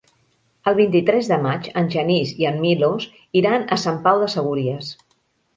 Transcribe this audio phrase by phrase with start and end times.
[0.69, 3.05] El vint-i-tres de maig en Genís i en Milos
[3.43, 4.91] iran a Sant Pau de Segúries.